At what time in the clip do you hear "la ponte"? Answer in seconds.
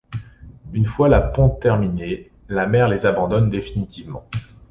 1.09-1.59